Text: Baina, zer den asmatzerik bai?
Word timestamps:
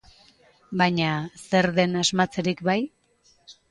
Baina, 0.83 1.11
zer 1.43 1.71
den 1.79 1.97
asmatzerik 2.05 2.69
bai? 2.73 2.81